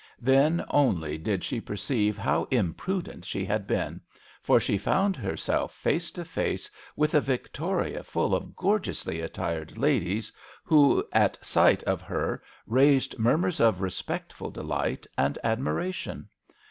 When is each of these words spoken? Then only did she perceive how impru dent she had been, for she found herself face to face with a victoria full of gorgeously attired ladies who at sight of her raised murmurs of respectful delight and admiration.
Then 0.19 0.65
only 0.71 1.19
did 1.19 1.43
she 1.43 1.61
perceive 1.61 2.17
how 2.17 2.45
impru 2.45 3.03
dent 3.03 3.23
she 3.23 3.45
had 3.45 3.67
been, 3.67 4.01
for 4.41 4.59
she 4.59 4.79
found 4.79 5.15
herself 5.15 5.75
face 5.75 6.09
to 6.13 6.25
face 6.25 6.71
with 6.95 7.13
a 7.13 7.21
victoria 7.21 8.01
full 8.03 8.33
of 8.33 8.55
gorgeously 8.55 9.21
attired 9.21 9.77
ladies 9.77 10.31
who 10.63 11.05
at 11.13 11.37
sight 11.45 11.83
of 11.83 12.01
her 12.01 12.41
raised 12.65 13.19
murmurs 13.19 13.59
of 13.59 13.79
respectful 13.79 14.49
delight 14.49 15.05
and 15.19 15.37
admiration. 15.43 16.29